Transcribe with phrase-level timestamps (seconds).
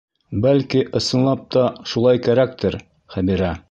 [0.45, 2.83] Бәлки, ысынлап та, шулай кәрәктер,
[3.17, 3.59] Хәбирә.